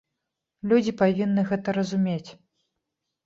[0.69, 2.29] Людзі павінны гэта разумець.